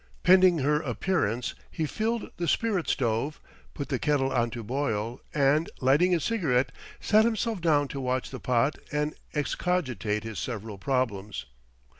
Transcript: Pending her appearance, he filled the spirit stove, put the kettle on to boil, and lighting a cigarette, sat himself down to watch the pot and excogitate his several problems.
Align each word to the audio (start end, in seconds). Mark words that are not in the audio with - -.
Pending 0.23 0.57
her 0.57 0.81
appearance, 0.81 1.53
he 1.69 1.85
filled 1.85 2.31
the 2.37 2.47
spirit 2.47 2.87
stove, 2.89 3.39
put 3.75 3.89
the 3.89 3.99
kettle 3.99 4.31
on 4.31 4.49
to 4.49 4.63
boil, 4.63 5.21
and 5.31 5.69
lighting 5.79 6.15
a 6.15 6.19
cigarette, 6.19 6.71
sat 6.99 7.23
himself 7.23 7.61
down 7.61 7.87
to 7.89 8.01
watch 8.01 8.31
the 8.31 8.39
pot 8.39 8.79
and 8.91 9.13
excogitate 9.35 10.23
his 10.23 10.39
several 10.39 10.79
problems. 10.79 11.45